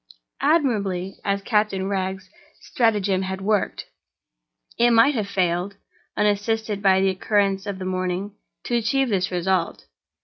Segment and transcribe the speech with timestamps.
[0.41, 2.27] Admirably as Captain Wragge's
[2.59, 3.85] stratagem had worked,
[4.79, 9.85] it might have failed—unassisted by the occurrence of the morning—to achieve this result.